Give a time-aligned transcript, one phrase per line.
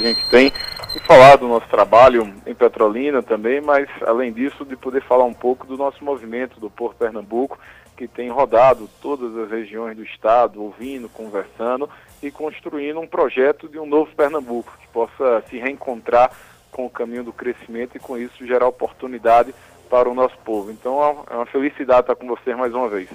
[0.00, 0.52] que a gente tem
[0.94, 5.34] e falar do nosso trabalho em Petrolina também, mas além disso de poder falar um
[5.34, 7.58] pouco do nosso movimento do Porto Pernambuco,
[7.96, 11.88] que tem rodado todas as regiões do estado, ouvindo, conversando
[12.22, 16.32] e construindo um projeto de um novo Pernambuco, que possa se reencontrar
[16.72, 19.54] com o caminho do crescimento e com isso gerar oportunidade
[19.88, 20.72] para o nosso povo.
[20.72, 23.08] Então é uma felicidade estar com vocês mais uma vez.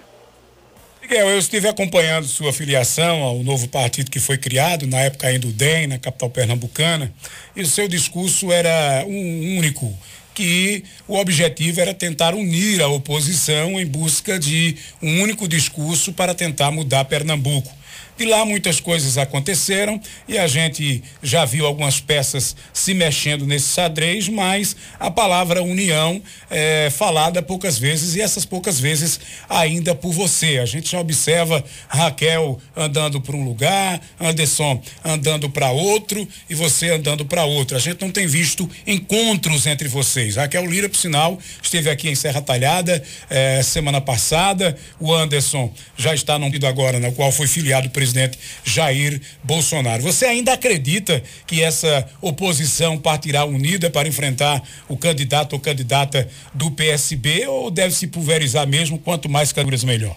[1.01, 5.47] Miguel, eu estive acompanhando sua filiação ao novo partido que foi criado, na época ainda
[5.47, 7.11] o DEM, na capital pernambucana,
[7.55, 9.97] e o seu discurso era um único,
[10.33, 16.35] que o objetivo era tentar unir a oposição em busca de um único discurso para
[16.35, 17.78] tentar mudar Pernambuco.
[18.19, 19.97] De lá muitas coisas aconteceram
[20.27, 26.21] e a gente já viu algumas peças se mexendo nesse xadrez, mas a palavra união
[26.51, 30.57] é falada poucas vezes e essas poucas vezes ainda por você.
[30.57, 36.89] A gente já observa Raquel andando para um lugar, Anderson andando para outro e você
[36.89, 37.77] andando para outro.
[37.77, 40.35] A gente não tem visto encontros entre vocês.
[40.35, 44.77] Raquel Lira, por sinal, esteve aqui em Serra Talhada eh, semana passada.
[44.99, 50.01] O Anderson já está num agora, no qual foi filiado presidente presidente Jair Bolsonaro.
[50.01, 56.71] Você ainda acredita que essa oposição partirá unida para enfrentar o candidato ou candidata do
[56.71, 58.99] PSB ou deve se pulverizar mesmo?
[58.99, 60.15] Quanto mais candidaturas, melhor?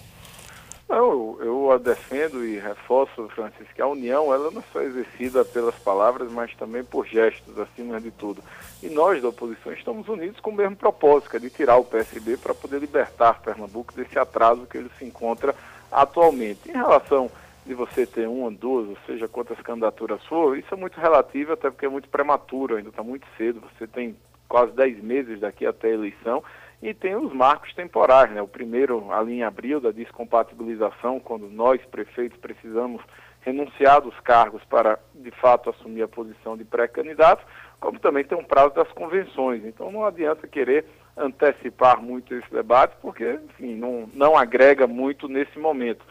[0.89, 5.45] Não, eu a defendo e reforço, Francisco, que a união ela não é só exercida
[5.45, 8.43] pelas palavras, mas também por gestos, acima de tudo.
[8.83, 11.85] E nós da oposição estamos unidos com o mesmo propósito, que é de tirar o
[11.85, 15.55] PSB para poder libertar Pernambuco desse atraso que ele se encontra
[15.91, 16.69] atualmente.
[16.69, 17.31] Em relação
[17.65, 21.71] de você ter uma, duas, ou seja, quantas candidaturas for, isso é muito relativo, até
[21.71, 23.63] porque é muito prematuro, ainda está muito cedo.
[23.73, 24.17] Você tem
[24.49, 26.43] quase 10 meses daqui até a eleição
[26.83, 28.43] e tem os marcos temporais, né?
[28.43, 33.01] O primeiro ali em abril da descompatibilização, quando nós, prefeitos, precisamos
[33.43, 37.45] renunciar dos cargos para, de fato, assumir a posição de pré-candidato,
[37.81, 39.65] como também tem um prazo das convenções.
[39.65, 40.85] Então não adianta querer
[41.17, 46.05] antecipar muito esse debate, porque, enfim, não, não agrega muito nesse momento.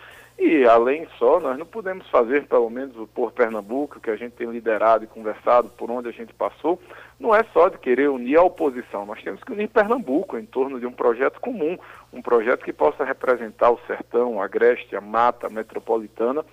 [0.43, 4.49] E, além só, nós não podemos fazer, pelo menos por Pernambuco, que a gente tem
[4.49, 6.81] liderado e conversado por onde a gente passou,
[7.19, 10.79] não é só de querer unir a oposição, nós temos que unir Pernambuco em torno
[10.79, 11.77] de um projeto comum,
[12.11, 16.43] um projeto que possa representar o sertão, a agreste, a mata, a metropolitana,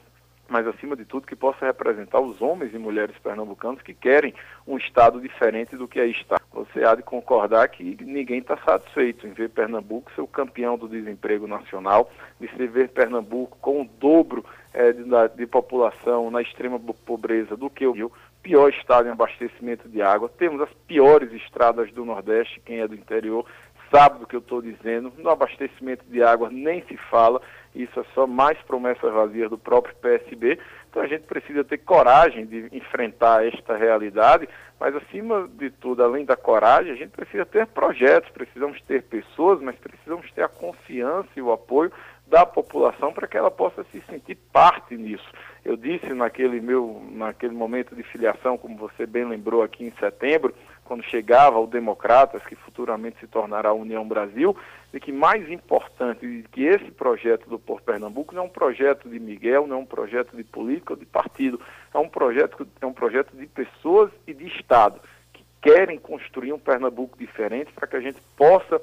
[0.48, 4.34] mas acima de tudo que possa representar os homens e mulheres pernambucanos que querem
[4.66, 6.41] um Estado diferente do que aí está.
[6.53, 10.88] Você há de concordar que ninguém está satisfeito em ver Pernambuco ser o campeão do
[10.88, 12.10] desemprego nacional,
[12.41, 15.04] de se ver Pernambuco com o dobro é, de,
[15.37, 20.31] de população na extrema pobreza do que o Rio, pior estado em abastecimento de água,
[20.38, 23.44] temos as piores estradas do Nordeste, quem é do interior
[23.91, 27.41] sabe do que eu estou dizendo, no abastecimento de água nem se fala,
[27.75, 30.59] isso é só mais promessas vazias do próprio PSB.
[30.91, 34.49] Então a gente precisa ter coragem de enfrentar esta realidade,
[34.81, 39.60] mas acima de tudo, além da coragem, a gente precisa ter projetos, precisamos ter pessoas,
[39.60, 41.93] mas precisamos ter a confiança e o apoio
[42.28, 45.28] da população para que ela possa se sentir parte nisso.
[45.65, 50.55] Eu disse naquele meu, naquele momento de filiação, como você bem lembrou aqui em setembro,
[50.84, 54.56] quando chegava o Democratas, que futuramente se tornará a União Brasil,
[54.93, 59.21] de que mais importante que esse projeto do Porto Pernambuco não é um projeto de
[59.21, 61.61] Miguel, não é um projeto de política ou de partido,
[61.93, 64.99] é um projeto, é um projeto de pessoas e de Estado
[65.34, 68.81] que querem construir um Pernambuco diferente para que a gente possa,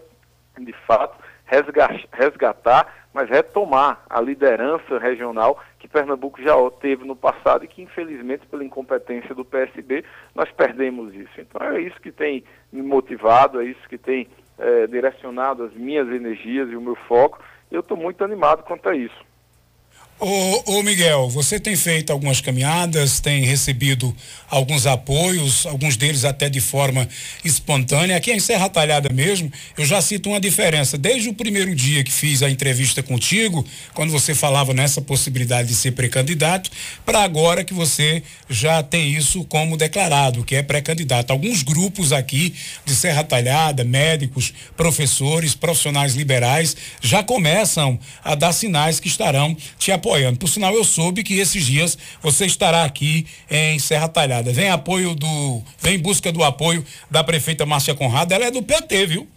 [0.60, 1.18] de fato,
[2.12, 8.46] resgatar, mas retomar a liderança regional que Pernambuco já teve no passado e que, infelizmente,
[8.46, 10.04] pela incompetência do PSB,
[10.36, 11.32] nós perdemos isso.
[11.40, 12.44] Então, é isso que tem
[12.74, 14.28] me motivado, é isso que tem
[14.60, 17.40] é, direcionado as minhas energias e o meu foco.
[17.72, 19.24] Eu estou muito animado quanto a isso.
[20.18, 24.16] Ô, ô, Miguel, você tem feito algumas caminhadas, tem recebido
[24.50, 27.06] alguns apoios, alguns deles até de forma
[27.44, 28.16] espontânea.
[28.16, 30.98] Aqui em Serra Talhada mesmo, eu já cito uma diferença.
[30.98, 35.76] Desde o primeiro dia que fiz a entrevista contigo, quando você falava nessa possibilidade de
[35.76, 36.72] ser pré-candidato,
[37.06, 41.32] para agora que você já tem isso como declarado, que é pré-candidato.
[41.32, 42.56] Alguns grupos aqui
[42.86, 49.92] de Serra Talhada, médicos, professores, profissionais liberais, já começam a dar sinais que estarão te
[49.92, 50.38] apoiando apoiando.
[50.38, 54.54] Por sinal, eu soube que esses dias você estará aqui em Serra Talhada.
[54.54, 55.64] Vem apoio do.
[55.80, 58.32] Vem em busca do apoio da prefeita Márcia Conrado.
[58.32, 59.28] Ela é do PT, viu?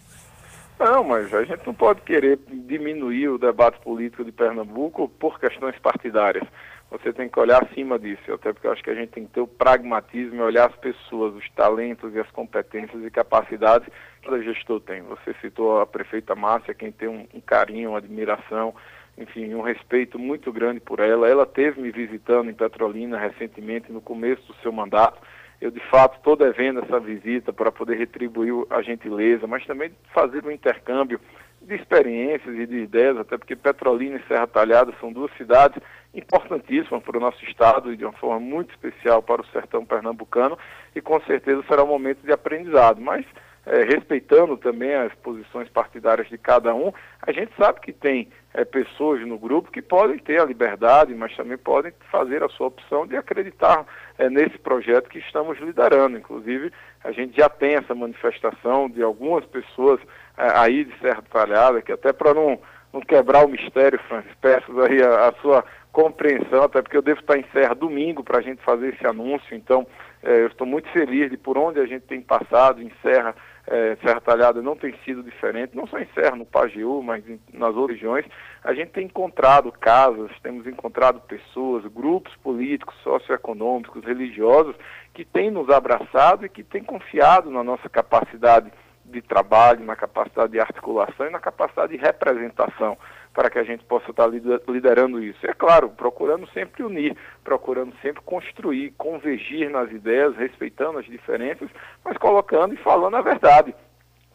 [0.79, 5.77] Não, mas a gente não pode querer diminuir o debate político de Pernambuco por questões
[5.79, 6.47] partidárias.
[6.91, 9.33] Você tem que olhar acima disso, até porque eu acho que a gente tem que
[9.33, 13.87] ter o pragmatismo e olhar as pessoas, os talentos e as competências e capacidades
[14.21, 15.01] que cada gestor tem.
[15.03, 18.73] Você citou a prefeita Márcia, quem tem um, um carinho, uma admiração,
[19.19, 21.27] enfim, um respeito muito grande por ela.
[21.27, 25.19] Ela teve me visitando em Petrolina recentemente, no começo do seu mandato.
[25.59, 30.45] Eu, de fato, estou devendo essa visita para poder retribuir a gentileza, mas também fazer
[30.45, 31.19] um intercâmbio
[31.61, 35.81] de experiências e de ideias, até porque Petrolina e Serra Talhada são duas cidades
[36.13, 40.57] importantíssimas para o nosso estado e de uma forma muito especial para o sertão pernambucano
[40.95, 43.01] e com certeza será um momento de aprendizado.
[43.01, 43.25] Mas
[43.69, 48.65] é, respeitando também as posições partidárias de cada um, a gente sabe que tem é,
[48.65, 53.05] pessoas no grupo que podem ter a liberdade, mas também podem fazer a sua opção
[53.05, 53.85] de acreditar
[54.17, 56.17] é, nesse projeto que estamos liderando.
[56.17, 56.73] Inclusive,
[57.03, 59.99] a gente já tem essa manifestação de algumas pessoas
[60.35, 62.59] aí de Serra Talhada, que até para não,
[62.91, 67.19] não quebrar o mistério, Francis, peço aí a, a sua compreensão, até porque eu devo
[67.19, 69.85] estar em Serra domingo para a gente fazer esse anúncio, então
[70.23, 73.35] eu estou muito feliz de por onde a gente tem passado em Serra,
[73.71, 77.39] é, Serra Talhada não tem sido diferente, não só em Serra, no Pajeú, mas em,
[77.53, 78.25] nas outras regiões,
[78.63, 84.75] a gente tem encontrado casas, temos encontrado pessoas, grupos políticos, socioeconômicos, religiosos,
[85.13, 88.71] que têm nos abraçado e que têm confiado na nossa capacidade
[89.05, 92.97] de trabalho, na capacidade de articulação e na capacidade de representação
[93.39, 94.27] para que a gente possa estar
[94.67, 95.39] liderando isso.
[95.47, 101.69] É claro, procurando sempre unir, procurando sempre construir, convergir nas ideias, respeitando as diferenças,
[102.03, 103.73] mas colocando e falando a verdade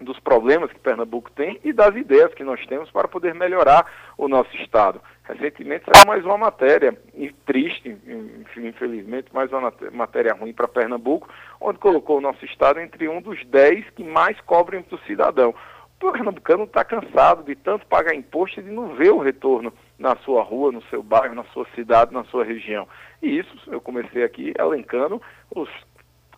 [0.00, 3.84] dos problemas que Pernambuco tem e das ideias que nós temos para poder melhorar
[4.16, 5.02] o nosso Estado.
[5.24, 7.94] Recentemente saiu mais uma matéria, e triste,
[8.56, 11.28] infelizmente, mais uma matéria ruim para Pernambuco,
[11.60, 15.54] onde colocou o nosso Estado entre um dos dez que mais cobrem do cidadão.
[16.12, 20.42] Pernambucano está cansado de tanto pagar imposto e de não ver o retorno na sua
[20.42, 22.86] rua, no seu bairro, na sua cidade, na sua região.
[23.22, 25.20] E isso eu comecei aqui elencando
[25.54, 25.68] os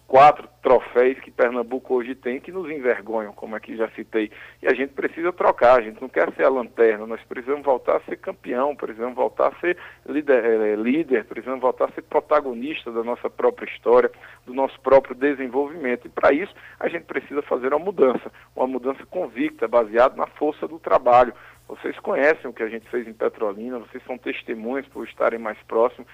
[0.07, 4.31] quatro troféus que Pernambuco hoje tem que nos envergonham, como aqui já citei.
[4.63, 7.97] E a gente precisa trocar, a gente não quer ser a lanterna, nós precisamos voltar
[7.97, 9.77] a ser campeão, precisamos voltar a ser
[10.09, 14.11] líder, é, líder precisamos voltar a ser protagonista da nossa própria história,
[14.45, 16.07] do nosso próprio desenvolvimento.
[16.07, 20.69] E para isso a gente precisa fazer uma mudança, uma mudança convicta, baseada na força
[20.69, 21.33] do trabalho.
[21.69, 25.59] Vocês conhecem o que a gente fez em Petrolina, vocês são testemunhas por estarem mais
[25.65, 26.07] próximos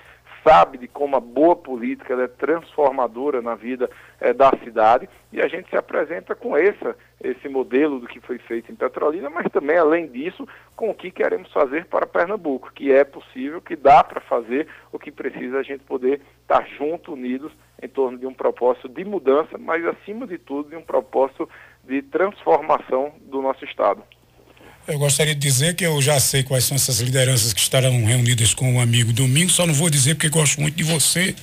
[0.44, 3.88] sabe de como a boa política é transformadora na vida
[4.20, 8.38] é, da cidade e a gente se apresenta com essa, esse modelo do que foi
[8.38, 10.46] feito em Petrolina, mas também, além disso,
[10.76, 14.98] com o que queremos fazer para Pernambuco, que é possível, que dá para fazer, o
[14.98, 19.58] que precisa a gente poder estar junto, unidos, em torno de um propósito de mudança,
[19.58, 21.48] mas acima de tudo de um propósito
[21.84, 24.02] de transformação do nosso Estado.
[24.86, 28.52] Eu gostaria de dizer que eu já sei quais são essas lideranças que estarão reunidas
[28.52, 31.36] com o amigo domingo, só não vou dizer porque gosto muito de você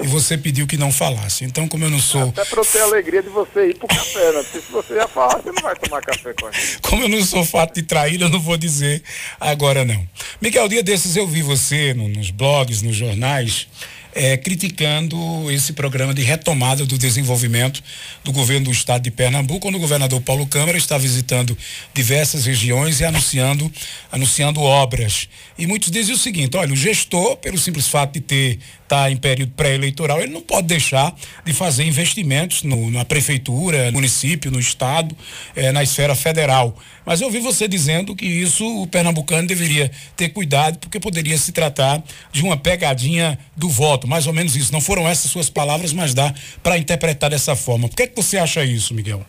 [0.00, 1.44] e você pediu que não falasse.
[1.44, 2.28] Então, como eu não sou.
[2.28, 4.42] Até para eu ter a alegria de você ir pro café, né?
[4.44, 6.78] Porque se você já falar, você não vai tomar café com a gente.
[6.82, 9.02] Como eu não sou fato de traíra, eu não vou dizer
[9.40, 10.06] agora não.
[10.40, 13.66] Miguel, dia desses eu vi você no, nos blogs, nos jornais
[14.14, 17.82] é, criticando esse programa de retomada do desenvolvimento
[18.22, 21.56] do governo do estado de Pernambuco, quando o governador Paulo Câmara está visitando
[21.92, 23.70] diversas regiões e anunciando,
[24.12, 25.28] anunciando obras.
[25.58, 29.16] E muitos dizem o seguinte: olha, o gestor, pelo simples fato de ter está em
[29.16, 31.14] período pré-eleitoral, ele não pode deixar
[31.44, 35.16] de fazer investimentos no, na prefeitura, no município, no estado,
[35.56, 36.76] eh, na esfera federal.
[37.04, 41.50] Mas eu ouvi você dizendo que isso o pernambucano deveria ter cuidado, porque poderia se
[41.50, 42.02] tratar
[42.32, 44.72] de uma pegadinha do voto, mais ou menos isso.
[44.72, 46.32] Não foram essas suas palavras, mas dá
[46.62, 47.88] para interpretar dessa forma.
[47.88, 49.22] Por que, é que você acha isso, Miguel?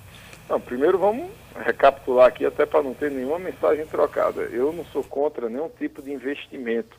[0.49, 1.27] Não, primeiro vamos
[1.63, 4.41] recapitular aqui, até para não ter nenhuma mensagem trocada.
[4.41, 6.97] Eu não sou contra nenhum tipo de investimento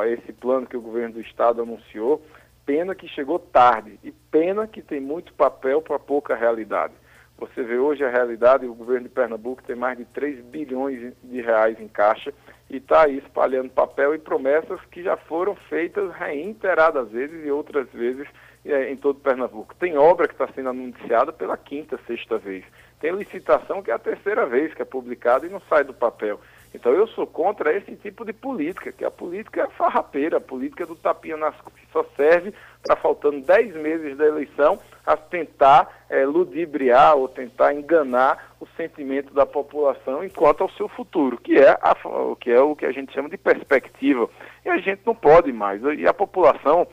[0.00, 2.24] a esse plano que o governo do estado anunciou,
[2.64, 6.94] pena que chegou tarde e pena que tem muito papel para pouca realidade.
[7.38, 11.40] Você vê hoje a realidade, o governo de Pernambuco tem mais de 3 bilhões de
[11.42, 12.32] reais em caixa
[12.70, 17.88] e está aí espalhando papel e promessas que já foram feitas reiteradas vezes e outras
[17.92, 18.26] vezes
[18.64, 19.74] é, em todo Pernambuco.
[19.74, 22.64] Tem obra que está sendo anunciada pela quinta, sexta vez.
[23.00, 26.40] Tem licitação que é a terceira vez que é publicada e não sai do papel.
[26.76, 30.84] Então eu sou contra esse tipo de política, que a política é farrapeira, a política
[30.84, 32.52] do tapinha nas que só serve
[32.82, 39.32] para faltando 10 meses da eleição a tentar é, ludibriar ou tentar enganar o sentimento
[39.32, 41.96] da população enquanto ao seu futuro, que é, a,
[42.38, 44.28] que é o que a gente chama de perspectiva.
[44.64, 45.80] E a gente não pode mais.
[45.98, 46.86] E a população,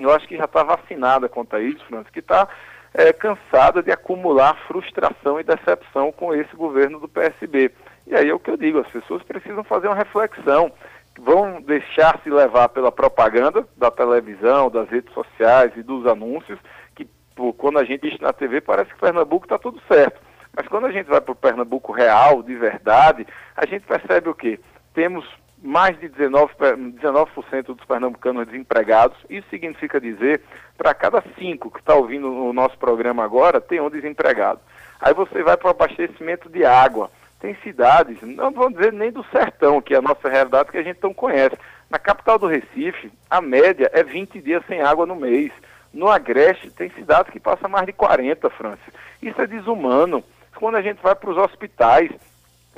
[0.00, 2.48] eu acho que já está vacinada quanto a isso, Francis, que está
[2.94, 7.70] é, cansada de acumular frustração e decepção com esse governo do PSB.
[8.08, 10.72] E aí é o que eu digo, as pessoas precisam fazer uma reflexão,
[11.18, 16.58] vão deixar se levar pela propaganda da televisão, das redes sociais e dos anúncios,
[16.94, 20.20] que pô, quando a gente diz na TV parece que Pernambuco está tudo certo.
[20.56, 24.34] Mas quando a gente vai para o Pernambuco real, de verdade, a gente percebe o
[24.34, 24.58] quê?
[24.94, 25.24] Temos
[25.62, 27.30] mais de 19%, 19
[27.62, 29.18] dos pernambucanos desempregados.
[29.28, 30.40] Isso significa dizer,
[30.76, 34.60] para cada cinco que está ouvindo o nosso programa agora, tem um desempregado.
[35.00, 37.10] Aí você vai para o abastecimento de água.
[37.40, 40.82] Tem cidades, não vou dizer nem do sertão, que é a nossa realidade que a
[40.82, 41.56] gente não conhece.
[41.88, 45.52] Na capital do Recife, a média é 20 dias sem água no mês.
[45.92, 48.92] No Agreste, tem cidades que passam mais de 40, Francis.
[49.22, 50.22] Isso é desumano.
[50.56, 52.10] Quando a gente vai para os hospitais,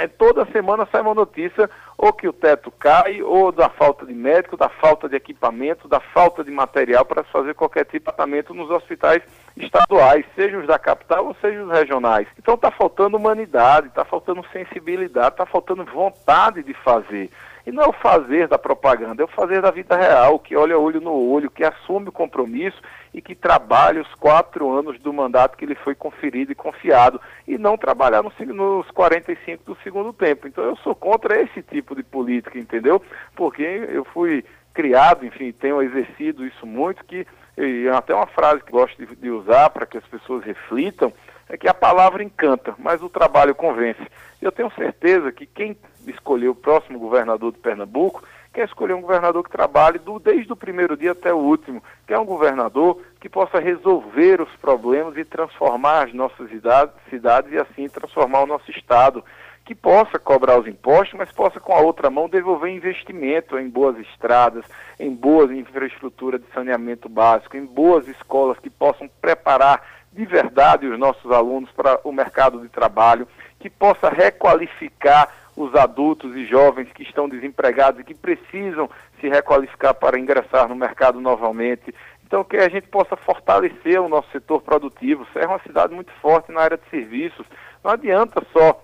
[0.01, 4.15] é, toda semana sai uma notícia ou que o teto cai, ou da falta de
[4.15, 8.55] médico, da falta de equipamento, da falta de material para fazer qualquer tipo de tratamento
[8.55, 9.23] nos hospitais
[9.57, 12.27] estaduais, sejam os da capital ou sejam os regionais.
[12.39, 17.31] Então está faltando humanidade, está faltando sensibilidade, está faltando vontade de fazer.
[17.67, 20.79] E não é o fazer da propaganda, é o fazer da vida real, que olha
[20.79, 22.81] olho no olho, que assume o compromisso
[23.13, 27.59] e que trabalha os quatro anos do mandato que lhe foi conferido e confiado, e
[27.59, 30.47] não trabalhar nos, nos 45 do segundo tempo.
[30.47, 33.03] Então eu sou contra esse tipo de política, entendeu?
[33.35, 37.27] Porque eu fui criado, enfim, tenho exercido isso muito, que
[37.59, 41.13] e até uma frase que gosto de, de usar para que as pessoas reflitam,
[41.49, 44.01] é que a palavra encanta, mas o trabalho convence.
[44.41, 45.77] Eu tenho certeza que quem
[46.07, 50.57] escolher o próximo governador de Pernambuco quer escolher um governador que trabalhe do, desde o
[50.57, 55.25] primeiro dia até o último, que é um governador que possa resolver os problemas e
[55.25, 59.25] transformar as nossas cidades, cidades e assim transformar o nosso estado,
[59.65, 63.97] que possa cobrar os impostos, mas possa com a outra mão devolver investimento em boas
[63.99, 64.65] estradas,
[64.99, 69.81] em boas infraestrutura de saneamento básico, em boas escolas que possam preparar
[70.13, 73.29] de verdade os nossos alunos para o mercado de trabalho,
[73.61, 78.89] que possa requalificar os adultos e jovens que estão desempregados e que precisam
[79.21, 81.95] se requalificar para ingressar no mercado novamente.
[82.25, 85.27] Então, que a gente possa fortalecer o nosso setor produtivo.
[85.33, 87.45] Serra é uma cidade muito forte na área de serviços.
[87.83, 88.81] Não adianta só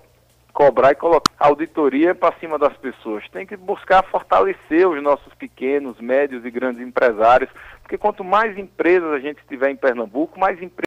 [0.52, 3.28] cobrar e colocar auditoria para cima das pessoas.
[3.28, 7.50] Tem que buscar fortalecer os nossos pequenos, médios e grandes empresários,
[7.82, 10.85] porque quanto mais empresas a gente tiver em Pernambuco, mais empresas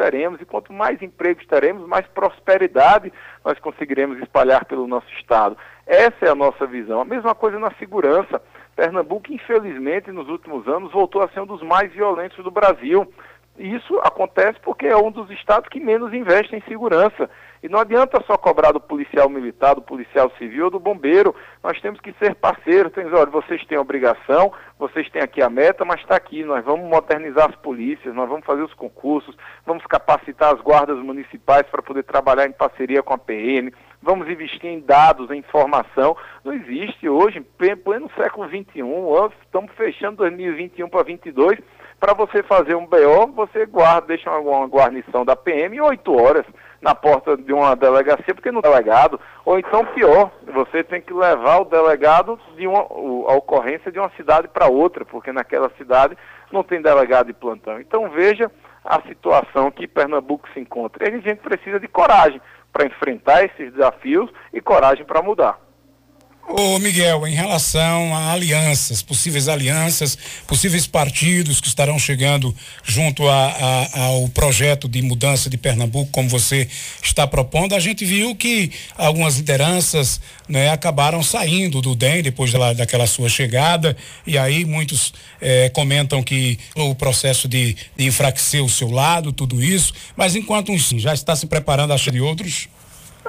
[0.00, 3.12] teremos, e quanto mais empregos teremos, mais prosperidade
[3.44, 5.58] nós conseguiremos espalhar pelo nosso Estado.
[5.86, 7.02] Essa é a nossa visão.
[7.02, 8.40] A mesma coisa na segurança.
[8.74, 13.12] Pernambuco, infelizmente, nos últimos anos, voltou a ser um dos mais violentos do Brasil.
[13.60, 17.28] E isso acontece porque é um dos estados que menos investe em segurança.
[17.62, 21.34] E não adianta só cobrar do policial militar, do policial civil ou do bombeiro.
[21.62, 22.90] Nós temos que ser parceiros.
[22.90, 26.42] Tem, olha, vocês têm obrigação, vocês têm aqui a meta, mas está aqui.
[26.42, 29.36] Nós vamos modernizar as polícias, nós vamos fazer os concursos,
[29.66, 34.70] vamos capacitar as guardas municipais para poder trabalhar em parceria com a PM, vamos investir
[34.70, 36.16] em dados, em informação.
[36.42, 38.80] Não existe hoje, em pleno século XXI,
[39.44, 41.58] estamos fechando 2021 para 2022
[42.00, 46.46] para você fazer um BO, você guarda, deixa uma, guarnição da PM oito horas
[46.80, 51.60] na porta de uma delegacia, porque no delegado, ou então pior, você tem que levar
[51.60, 56.16] o delegado de uma a ocorrência de uma cidade para outra, porque naquela cidade
[56.50, 57.78] não tem delegado de plantão.
[57.78, 58.50] Então veja
[58.82, 61.06] a situação que Pernambuco se encontra.
[61.06, 62.40] E a gente precisa de coragem
[62.72, 65.58] para enfrentar esses desafios e coragem para mudar.
[66.48, 72.54] Ô Miguel, em relação a alianças, possíveis alianças, possíveis partidos que estarão chegando
[72.84, 76.68] junto a, a, ao projeto de mudança de Pernambuco, como você
[77.02, 82.72] está propondo, a gente viu que algumas lideranças né, acabaram saindo do DEM depois da,
[82.72, 88.68] daquela sua chegada, e aí muitos eh, comentam que o processo de, de enfraquecer o
[88.68, 92.68] seu lado, tudo isso, mas enquanto um já está se preparando a de outros?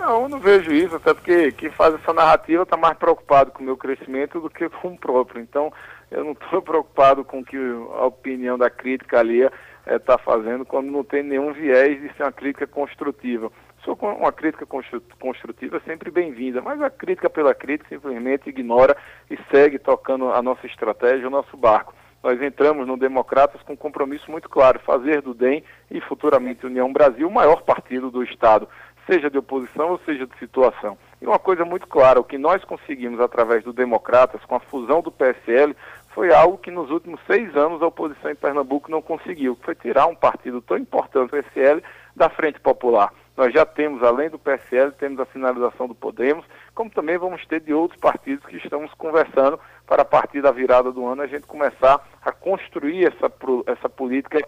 [0.01, 3.61] Não, eu não vejo isso, até porque quem faz essa narrativa está mais preocupado com
[3.61, 5.39] o meu crescimento do que com o próprio.
[5.39, 5.71] Então,
[6.09, 9.41] eu não estou preocupado com o que a opinião da crítica ali
[9.85, 13.51] está eh, é, fazendo quando não tem nenhum viés de ser uma crítica construtiva.
[13.85, 18.97] Sou uma crítica construtiva é sempre bem-vinda, mas a crítica pela crítica simplesmente ignora
[19.29, 21.93] e segue tocando a nossa estratégia, o nosso barco.
[22.23, 26.91] Nós entramos no Democratas com um compromisso muito claro, fazer do DEM e futuramente União
[26.93, 28.67] Brasil o maior partido do Estado
[29.11, 30.97] seja de oposição ou seja de situação.
[31.21, 35.01] E uma coisa muito clara, o que nós conseguimos através do Democratas, com a fusão
[35.01, 35.75] do PSL,
[36.15, 39.75] foi algo que nos últimos seis anos a oposição em Pernambuco não conseguiu, que foi
[39.75, 41.83] tirar um partido tão importante, o PSL,
[42.15, 43.13] da Frente Popular.
[43.35, 47.59] Nós já temos, além do PSL, temos a finalização do Podemos, como também vamos ter
[47.59, 51.47] de outros partidos que estamos conversando para a partir da virada do ano a gente
[51.47, 53.31] começar a construir essa,
[53.67, 54.39] essa política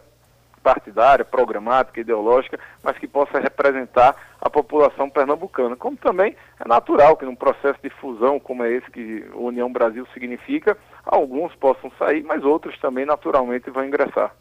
[0.63, 5.75] partidária, programática, ideológica, mas que possa representar a população pernambucana.
[5.75, 10.07] Como também é natural que num processo de fusão como é esse que União Brasil
[10.13, 14.33] significa, alguns possam sair, mas outros também naturalmente vão ingressar.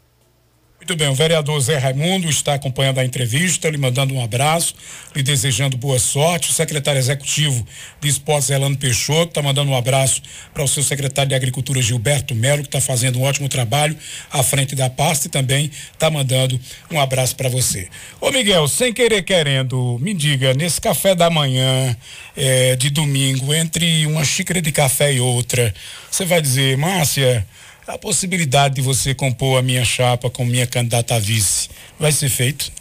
[0.83, 4.75] Muito bem, o vereador Zé Raimundo está acompanhando a entrevista, lhe mandando um abraço,
[5.15, 6.49] lhe desejando boa sorte.
[6.49, 7.65] O secretário executivo
[8.01, 10.21] de Esportes, Elano Peixoto, está mandando um abraço
[10.53, 13.95] para o seu secretário de Agricultura, Gilberto Melo, que está fazendo um ótimo trabalho
[14.29, 16.59] à frente da pasta e também está mandando
[16.91, 17.87] um abraço para você.
[18.19, 21.95] Ô Miguel, sem querer querendo, me diga, nesse café da manhã
[22.35, 25.73] é, de domingo, entre uma xícara de café e outra,
[26.11, 27.47] você vai dizer, Márcia
[27.87, 32.29] a possibilidade de você compor a minha chapa com minha candidata a vice vai ser
[32.29, 32.71] feito?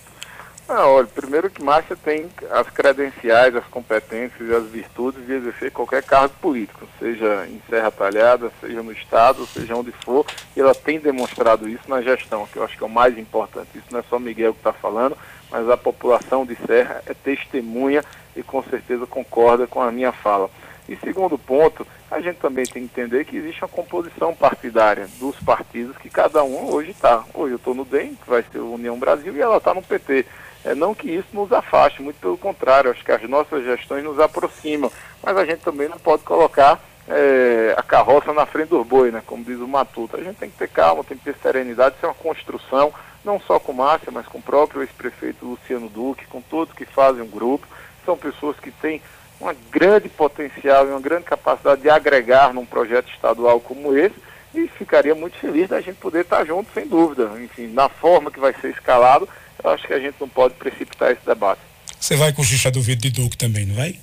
[0.68, 5.70] Ah, olha, primeiro que Márcia tem as credenciais, as competências e as virtudes de exercer
[5.70, 10.24] qualquer cargo político, seja em Serra Talhada, seja no Estado, seja onde for,
[10.56, 13.68] e ela tem demonstrado isso na gestão, que eu acho que é o mais importante.
[13.74, 15.14] Isso não é só Miguel que está falando,
[15.50, 18.02] mas a população de Serra é testemunha
[18.34, 20.48] e com certeza concorda com a minha fala.
[20.88, 25.36] E segundo ponto, a gente também tem que entender que existe uma composição partidária dos
[25.40, 27.24] partidos que cada um hoje está.
[27.32, 29.82] Hoje eu estou no DEM, que vai ser o União Brasil, e ela está no
[29.82, 30.26] PT.
[30.64, 34.18] É, não que isso nos afaste, muito pelo contrário, acho que as nossas gestões nos
[34.20, 34.90] aproximam,
[35.22, 39.22] mas a gente também não pode colocar é, a carroça na frente do boi, né,
[39.26, 40.16] como diz o Matuto.
[40.16, 42.92] A gente tem que ter calma, tem que ter serenidade, isso é uma construção,
[43.24, 47.22] não só com Márcia, mas com o próprio ex-prefeito Luciano Duque, com todos que fazem
[47.22, 47.66] um grupo.
[48.04, 49.00] São pessoas que têm
[49.42, 54.14] uma grande potencial e uma grande capacidade de agregar num projeto estadual como esse
[54.54, 57.32] e ficaria muito feliz da gente poder estar junto, sem dúvida.
[57.42, 59.28] Enfim, na forma que vai ser escalado,
[59.62, 61.60] eu acho que a gente não pode precipitar esse debate.
[61.98, 63.98] Você vai cochichar do vídeo de Duque também, não vai?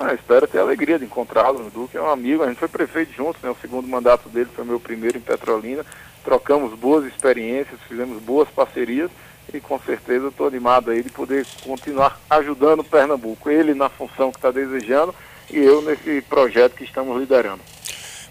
[0.00, 1.66] Ah, espero ter a alegria de encontrá-lo.
[1.66, 3.50] O Duque é um amigo, a gente foi prefeito juntos, né?
[3.50, 5.84] O segundo mandato dele foi meu primeiro em Petrolina.
[6.24, 9.10] Trocamos boas experiências, fizemos boas parcerias
[9.52, 13.50] e com certeza estou animado aí de poder continuar ajudando Pernambuco.
[13.50, 15.14] Ele na função que está desejando
[15.50, 17.60] e eu nesse projeto que estamos liderando.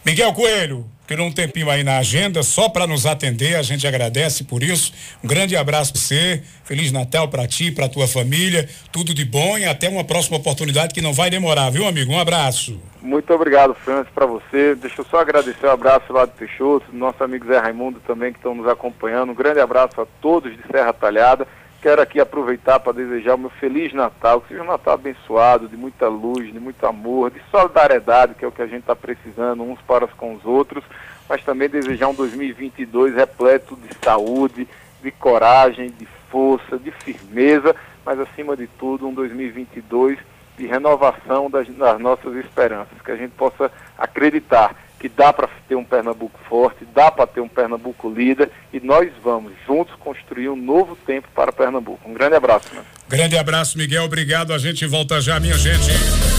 [0.05, 4.43] Miguel Coelho, tirou um tempinho aí na agenda só para nos atender, a gente agradece
[4.43, 4.93] por isso.
[5.24, 9.57] Um grande abraço para você, Feliz Natal para ti, para tua família, tudo de bom
[9.57, 12.12] e até uma próxima oportunidade que não vai demorar, viu, amigo?
[12.12, 12.79] Um abraço.
[13.01, 14.75] Muito obrigado, Francis, para você.
[14.75, 18.31] Deixa eu só agradecer o um abraço lá do Peixoto, nosso amigo Zé Raimundo também
[18.31, 19.31] que estão nos acompanhando.
[19.31, 21.48] Um grande abraço a todos de Serra Talhada.
[21.85, 25.77] Quero aqui aproveitar para desejar o meu Feliz Natal, que seja um Natal abençoado, de
[25.77, 29.61] muita luz, de muito amor, de solidariedade, que é o que a gente está precisando
[29.61, 30.83] uns para com os outros,
[31.29, 34.67] mas também desejar um 2022 repleto de saúde,
[35.03, 40.17] de coragem, de força, de firmeza, mas acima de tudo um 2022
[40.57, 45.75] de renovação das, das nossas esperanças, que a gente possa acreditar que dá para ter
[45.75, 50.55] um Pernambuco forte, dá para ter um Pernambuco líder e nós vamos juntos construir um
[50.55, 52.09] novo tempo para Pernambuco.
[52.09, 52.74] Um grande abraço.
[52.74, 52.81] Né?
[53.07, 54.05] Grande abraço, Miguel.
[54.05, 54.51] Obrigado.
[54.51, 56.34] A gente volta já, minha gente.